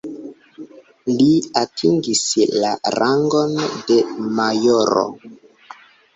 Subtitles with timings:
[1.19, 1.27] Li
[1.61, 2.23] atingis
[2.63, 3.55] la rangon
[3.93, 4.01] de
[4.41, 5.07] majoro.